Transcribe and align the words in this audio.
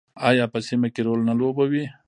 آیا 0.29 0.45
په 0.53 0.59
سیمه 0.67 0.87
کې 0.93 1.01
رول 1.07 1.19
نه 1.29 1.33
لوبوي؟ 1.39 1.85